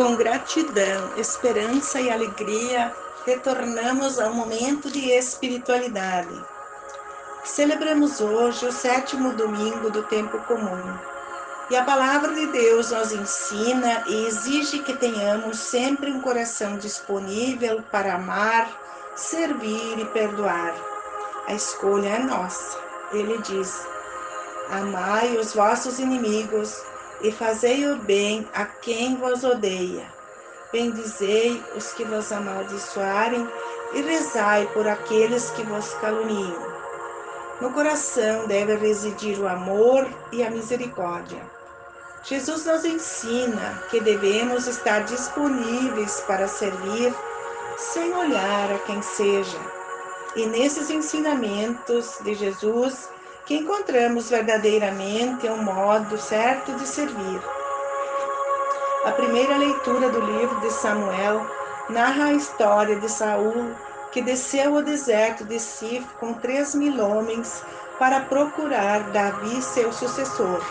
Com 0.00 0.16
gratidão, 0.16 1.14
esperança 1.18 2.00
e 2.00 2.10
alegria, 2.10 2.90
retornamos 3.26 4.18
ao 4.18 4.32
momento 4.32 4.90
de 4.90 5.10
espiritualidade. 5.10 6.42
Celebramos 7.44 8.18
hoje 8.18 8.64
o 8.64 8.72
sétimo 8.72 9.34
domingo 9.34 9.90
do 9.90 10.02
tempo 10.04 10.38
comum. 10.44 10.98
E 11.68 11.76
a 11.76 11.84
palavra 11.84 12.32
de 12.32 12.46
Deus 12.46 12.92
nos 12.92 13.12
ensina 13.12 14.02
e 14.06 14.24
exige 14.24 14.78
que 14.78 14.96
tenhamos 14.96 15.58
sempre 15.58 16.10
um 16.10 16.22
coração 16.22 16.78
disponível 16.78 17.82
para 17.92 18.14
amar, 18.14 18.70
servir 19.14 19.98
e 19.98 20.06
perdoar. 20.06 20.74
A 21.46 21.52
escolha 21.52 22.08
é 22.08 22.18
nossa. 22.20 22.78
Ele 23.12 23.36
diz: 23.42 23.86
Amai 24.70 25.36
os 25.36 25.52
vossos 25.52 25.98
inimigos 25.98 26.88
e 27.22 27.30
fazei 27.30 27.86
o 27.86 27.96
bem 27.96 28.48
a 28.54 28.64
quem 28.64 29.16
vos 29.16 29.44
odeia. 29.44 30.06
Bendizei 30.72 31.62
os 31.76 31.92
que 31.92 32.04
vos 32.04 32.30
amaldiçoarem 32.30 33.46
e 33.92 34.02
rezai 34.02 34.66
por 34.72 34.86
aqueles 34.86 35.50
que 35.50 35.62
vos 35.64 35.92
caluniam. 35.94 36.70
No 37.60 37.72
coração 37.72 38.46
deve 38.46 38.76
residir 38.76 39.38
o 39.38 39.48
amor 39.48 40.08
e 40.32 40.42
a 40.42 40.50
misericórdia. 40.50 41.42
Jesus 42.22 42.64
nos 42.64 42.84
ensina 42.84 43.82
que 43.90 44.00
devemos 44.00 44.66
estar 44.66 45.00
disponíveis 45.00 46.20
para 46.20 46.46
servir 46.46 47.12
sem 47.76 48.12
olhar 48.14 48.72
a 48.72 48.78
quem 48.80 49.00
seja. 49.02 49.58
E 50.36 50.46
nesses 50.46 50.90
ensinamentos 50.90 52.18
de 52.22 52.34
Jesus, 52.34 53.08
que 53.50 53.56
encontramos 53.56 54.30
verdadeiramente 54.30 55.48
um 55.48 55.60
modo 55.60 56.16
certo 56.16 56.72
de 56.74 56.86
servir. 56.86 57.42
A 59.04 59.10
primeira 59.10 59.56
leitura 59.56 60.08
do 60.08 60.20
livro 60.20 60.60
de 60.60 60.70
Samuel 60.70 61.44
narra 61.88 62.26
a 62.26 62.32
história 62.32 62.94
de 62.94 63.08
Saul, 63.08 63.74
que 64.12 64.22
desceu 64.22 64.76
ao 64.76 64.84
deserto 64.84 65.44
de 65.44 65.58
Sif 65.58 66.06
com 66.20 66.32
três 66.34 66.76
mil 66.76 67.04
homens 67.04 67.64
para 67.98 68.20
procurar 68.20 69.10
Davi, 69.10 69.60
seu 69.60 69.92
sucessor. 69.92 70.62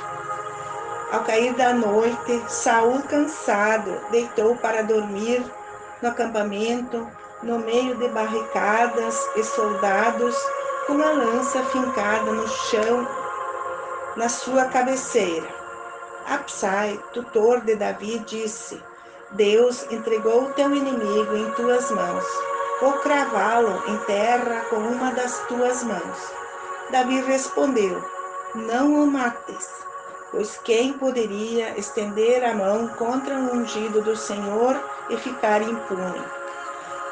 Ao 1.11 1.25
cair 1.25 1.53
da 1.55 1.73
noite, 1.73 2.41
Saul, 2.47 3.01
cansado, 3.01 3.93
deitou 4.09 4.55
para 4.55 4.83
dormir 4.83 5.43
no 6.01 6.07
acampamento, 6.07 7.05
no 7.43 7.59
meio 7.59 7.95
de 7.95 8.07
barricadas 8.07 9.19
e 9.35 9.43
soldados 9.43 10.33
com 10.89 10.95
uma 10.95 11.11
lança 11.11 11.63
fincada 11.65 12.31
no 12.31 12.47
chão 12.47 13.07
na 14.15 14.27
sua 14.27 14.65
cabeceira. 14.65 15.47
Absai, 16.25 16.99
tutor 17.13 17.61
de 17.61 17.75
Davi, 17.75 18.17
disse: 18.25 18.81
Deus 19.31 19.85
entregou 19.91 20.45
o 20.45 20.53
teu 20.53 20.75
inimigo 20.75 21.35
em 21.35 21.51
tuas 21.51 21.91
mãos. 21.91 22.25
Vou 22.81 22.93
cravá-lo 22.93 23.83
em 23.87 23.97
terra 24.05 24.61
com 24.71 24.77
uma 24.77 25.11
das 25.11 25.37
tuas 25.47 25.83
mãos. 25.83 26.33
Davi 26.89 27.21
respondeu: 27.21 28.03
Não 28.55 29.03
o 29.03 29.05
mates, 29.05 29.69
pois 30.31 30.57
quem 30.63 30.93
poderia 30.93 31.77
estender 31.77 32.43
a 32.43 32.55
mão 32.55 32.87
contra 32.87 33.35
o 33.35 33.55
ungido 33.55 34.01
do 34.01 34.15
Senhor 34.15 34.75
e 35.11 35.17
ficar 35.17 35.61
impune? 35.61 36.38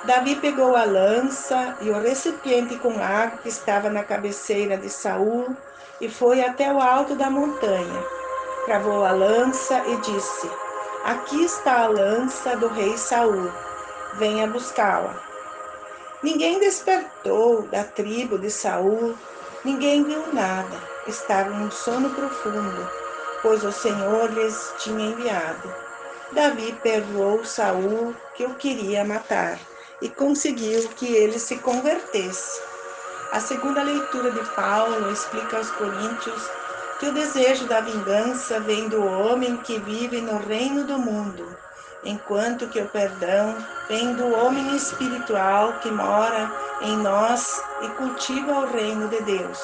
Davi 0.03 0.35
pegou 0.35 0.75
a 0.75 0.85
lança 0.85 1.75
e 1.81 1.89
o 1.89 1.99
recipiente 1.99 2.77
com 2.77 3.01
água 3.01 3.39
que 3.39 3.49
estava 3.49 3.89
na 3.89 4.03
cabeceira 4.03 4.77
de 4.77 4.89
Saul 4.89 5.55
e 5.99 6.07
foi 6.07 6.41
até 6.43 6.71
o 6.71 6.79
alto 6.79 7.15
da 7.15 7.29
montanha. 7.29 8.03
Cravou 8.65 9.03
a 9.03 9.11
lança 9.11 9.81
e 9.87 9.97
disse: 9.97 10.49
Aqui 11.03 11.43
está 11.43 11.81
a 11.81 11.87
lança 11.87 12.55
do 12.55 12.67
rei 12.67 12.95
Saul. 12.97 13.51
Venha 14.13 14.47
buscá-la. 14.47 15.19
Ninguém 16.21 16.59
despertou 16.59 17.63
da 17.63 17.83
tribo 17.83 18.37
de 18.37 18.51
Saul, 18.51 19.15
ninguém 19.65 20.03
viu 20.03 20.31
nada. 20.31 20.77
Estavam 21.07 21.65
em 21.65 21.71
sono 21.71 22.11
profundo, 22.11 22.89
pois 23.41 23.63
o 23.63 23.71
Senhor 23.71 24.31
lhes 24.31 24.73
tinha 24.77 25.09
enviado. 25.09 25.73
Davi 26.31 26.77
perdoou 26.83 27.43
Saul, 27.43 28.15
que 28.35 28.45
o 28.45 28.55
queria 28.55 29.03
matar 29.03 29.57
e 30.01 30.09
conseguiu 30.09 30.87
que 30.89 31.05
ele 31.05 31.39
se 31.39 31.57
convertesse. 31.57 32.61
A 33.31 33.39
segunda 33.39 33.83
leitura 33.83 34.31
de 34.31 34.43
Paulo 34.51 35.11
explica 35.11 35.57
aos 35.57 35.69
Coríntios 35.71 36.49
que 36.99 37.07
o 37.07 37.13
desejo 37.13 37.65
da 37.65 37.81
vingança 37.81 38.59
vem 38.59 38.87
do 38.89 39.05
homem 39.05 39.57
que 39.57 39.79
vive 39.79 40.21
no 40.21 40.37
reino 40.37 40.85
do 40.85 40.97
mundo, 40.97 41.45
enquanto 42.03 42.67
que 42.67 42.81
o 42.81 42.87
perdão 42.87 43.55
vem 43.87 44.13
do 44.15 44.33
homem 44.33 44.75
espiritual 44.75 45.73
que 45.79 45.91
mora 45.91 46.51
em 46.81 46.97
nós 46.97 47.61
e 47.81 47.89
cultiva 47.89 48.53
o 48.53 48.71
reino 48.71 49.07
de 49.09 49.21
Deus. 49.21 49.59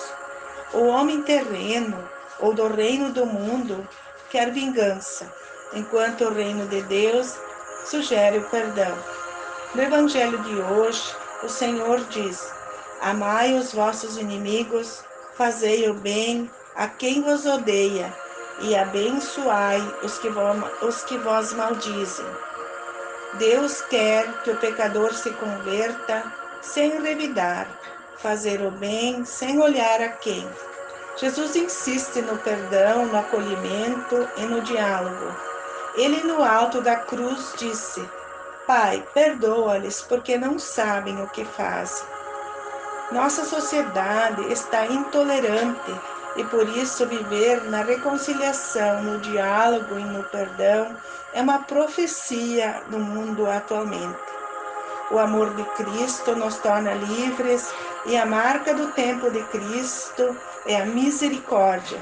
O 0.73 0.87
homem 0.87 1.21
terreno 1.21 1.97
ou 2.39 2.53
do 2.53 2.67
reino 2.67 3.11
do 3.11 3.25
mundo 3.25 3.87
quer 4.29 4.51
vingança, 4.51 5.31
enquanto 5.73 6.25
o 6.25 6.33
reino 6.33 6.67
de 6.67 6.81
Deus 6.81 7.35
sugere 7.85 8.39
o 8.39 8.49
perdão. 8.49 9.22
No 9.75 9.81
Evangelho 9.81 10.37
de 10.43 10.61
hoje, 10.61 11.15
o 11.41 11.49
Senhor 11.49 11.99
diz: 12.01 12.53
Amai 13.01 13.55
os 13.55 13.73
vossos 13.73 14.17
inimigos, 14.17 15.03
fazei 15.35 15.89
o 15.89 15.95
bem 15.95 16.47
a 16.75 16.87
quem 16.87 17.23
vos 17.23 17.43
odeia, 17.47 18.13
e 18.59 18.75
abençoai 18.75 19.81
os 20.03 20.19
que, 20.19 20.29
os 20.85 21.03
que 21.05 21.17
vos 21.17 21.53
maldizem. 21.53 22.25
Deus 23.39 23.81
quer 23.89 24.43
que 24.43 24.51
o 24.51 24.57
pecador 24.57 25.11
se 25.15 25.31
converta 25.31 26.23
sem 26.61 27.01
revidar, 27.01 27.67
fazer 28.17 28.61
o 28.61 28.69
bem 28.69 29.25
sem 29.25 29.59
olhar 29.59 30.01
a 30.01 30.09
quem. 30.09 30.47
Jesus 31.17 31.55
insiste 31.55 32.21
no 32.21 32.37
perdão, 32.37 33.07
no 33.07 33.17
acolhimento 33.17 34.29
e 34.37 34.41
no 34.41 34.61
diálogo. 34.61 35.35
Ele, 35.95 36.21
no 36.23 36.43
alto 36.43 36.79
da 36.79 36.95
cruz, 36.95 37.53
disse: 37.57 38.07
Pai, 38.65 39.05
perdoa-lhes 39.13 40.01
porque 40.01 40.37
não 40.37 40.57
sabem 40.57 41.21
o 41.21 41.27
que 41.27 41.43
fazem. 41.43 42.07
Nossa 43.11 43.43
sociedade 43.43 44.51
está 44.51 44.85
intolerante 44.85 45.91
e 46.37 46.43
por 46.45 46.67
isso 46.69 47.05
viver 47.05 47.61
na 47.65 47.83
reconciliação, 47.83 49.03
no 49.03 49.19
diálogo 49.19 49.99
e 49.99 50.03
no 50.03 50.23
perdão 50.23 50.95
é 51.33 51.41
uma 51.41 51.59
profecia 51.59 52.81
no 52.89 52.99
mundo 52.99 53.49
atualmente. 53.49 54.17
O 55.11 55.19
amor 55.19 55.53
de 55.55 55.63
Cristo 55.75 56.33
nos 56.33 56.55
torna 56.57 56.93
livres 56.93 57.69
e 58.05 58.15
a 58.15 58.25
marca 58.25 58.73
do 58.73 58.93
tempo 58.93 59.29
de 59.29 59.43
Cristo 59.43 60.35
é 60.65 60.77
a 60.77 60.85
misericórdia. 60.85 61.99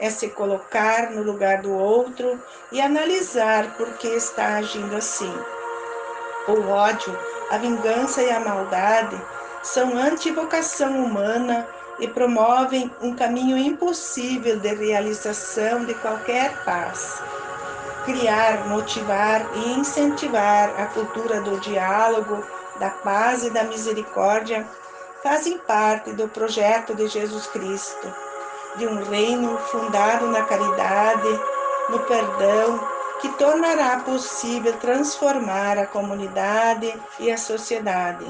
É 0.00 0.10
se 0.10 0.30
colocar 0.30 1.10
no 1.10 1.22
lugar 1.22 1.62
do 1.62 1.72
outro 1.72 2.42
e 2.72 2.80
analisar 2.80 3.76
por 3.76 3.88
que 3.94 4.08
está 4.08 4.56
agindo 4.56 4.96
assim. 4.96 5.32
O 6.50 6.68
ódio, 6.68 7.16
a 7.48 7.58
vingança 7.58 8.20
e 8.20 8.28
a 8.28 8.40
maldade 8.40 9.16
são 9.62 9.96
antivocação 9.96 11.04
humana 11.04 11.64
e 12.00 12.08
promovem 12.08 12.90
um 13.00 13.14
caminho 13.14 13.56
impossível 13.56 14.58
de 14.58 14.74
realização 14.74 15.84
de 15.84 15.94
qualquer 15.94 16.64
paz. 16.64 17.22
Criar, 18.04 18.66
motivar 18.66 19.48
e 19.54 19.74
incentivar 19.74 20.70
a 20.76 20.86
cultura 20.86 21.40
do 21.40 21.60
diálogo, 21.60 22.44
da 22.80 22.90
paz 22.90 23.44
e 23.44 23.50
da 23.50 23.62
misericórdia 23.62 24.66
fazem 25.22 25.56
parte 25.58 26.10
do 26.14 26.26
projeto 26.26 26.96
de 26.96 27.06
Jesus 27.06 27.46
Cristo, 27.46 28.12
de 28.76 28.88
um 28.88 29.04
reino 29.04 29.56
fundado 29.70 30.26
na 30.26 30.42
caridade, 30.42 31.40
no 31.90 32.00
perdão 32.00 32.99
que 33.20 33.28
tornará 33.36 34.00
possível 34.00 34.76
transformar 34.78 35.78
a 35.78 35.86
comunidade 35.86 36.92
e 37.18 37.30
a 37.30 37.36
sociedade. 37.36 38.24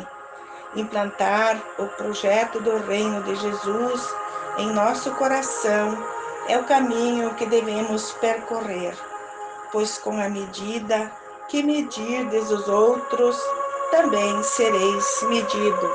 Implantar 0.75 1.61
o 1.79 1.87
projeto 1.87 2.61
do 2.61 2.77
Reino 2.79 3.23
de 3.23 3.35
Jesus 3.37 4.15
em 4.59 4.73
nosso 4.73 5.11
coração 5.13 5.97
é 6.49 6.59
o 6.59 6.65
caminho 6.65 7.35
que 7.35 7.47
devemos 7.47 8.13
percorrer, 8.15 8.95
pois 9.73 9.99
com 9.99 10.21
a 10.21 10.29
medida 10.29 11.11
que 11.49 11.63
medirdes 11.63 12.51
os 12.51 12.69
outros, 12.69 13.37
também 13.91 14.43
sereis 14.43 15.23
medido. 15.23 15.95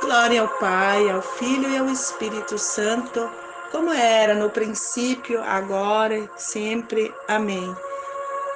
Glória 0.00 0.42
ao 0.42 0.48
Pai, 0.48 1.10
ao 1.10 1.20
Filho 1.20 1.68
e 1.68 1.76
ao 1.76 1.86
Espírito 1.86 2.56
Santo, 2.56 3.30
como 3.70 3.92
era 3.92 4.34
no 4.34 4.50
princípio, 4.50 5.42
agora 5.42 6.16
e 6.16 6.28
sempre. 6.36 7.14
Amém. 7.28 7.76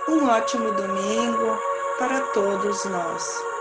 Um 0.07 0.29
ótimo 0.29 0.71
domingo 0.73 1.59
para 1.99 2.21
todos 2.35 2.85
nós. 2.85 3.54